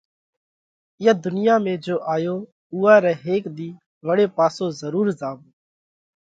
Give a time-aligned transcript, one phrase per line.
[0.99, 2.35] اِيئا ڌُنيا ۾ جيو آيو
[2.73, 3.69] اُوئا رئہ هيڪ ۮِي
[4.05, 5.47] وۯي پاسو ضرور زاوَو۔